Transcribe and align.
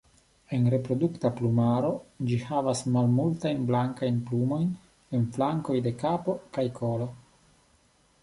En 0.55 0.63
reprodukta 0.73 1.29
plumaro 1.39 1.89
ĝi 2.29 2.37
havas 2.45 2.79
malmultajn 2.95 3.67
blankajn 3.71 4.17
plumojn 4.29 4.65
en 5.19 5.27
flankoj 5.37 5.77
de 5.89 5.91
kapo 6.05 6.35
kaj 6.57 6.65
kolo. 6.81 7.09